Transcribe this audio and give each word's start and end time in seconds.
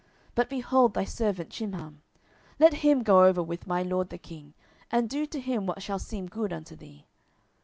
But 0.33 0.49
behold 0.49 0.95
thy 0.95 1.03
servant 1.03 1.51
Chimham; 1.51 2.01
let 2.57 2.73
him 2.81 3.03
go 3.03 3.23
over 3.25 3.43
with 3.43 3.67
my 3.67 3.83
lord 3.83 4.09
the 4.09 4.17
king; 4.17 4.55
and 4.89 5.07
do 5.07 5.27
to 5.27 5.39
him 5.39 5.67
what 5.67 5.83
shall 5.83 5.99
seem 5.99 6.25
good 6.25 6.51
unto 6.51 6.75
thee. 6.75 7.05